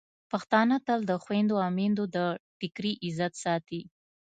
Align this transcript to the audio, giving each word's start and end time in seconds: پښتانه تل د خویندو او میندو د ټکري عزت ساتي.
پښتانه 0.31 0.75
تل 0.87 0.99
د 1.09 1.11
خویندو 1.23 1.55
او 1.63 1.69
میندو 1.77 2.03
د 2.15 2.17
ټکري 2.59 2.93
عزت 3.05 3.33
ساتي. 3.43 3.81